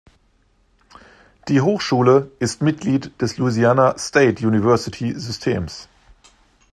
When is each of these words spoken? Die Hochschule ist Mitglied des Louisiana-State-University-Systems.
Die 1.47 1.61
Hochschule 1.61 2.31
ist 2.39 2.63
Mitglied 2.63 3.21
des 3.21 3.37
Louisiana-State-University-Systems. 3.37 5.89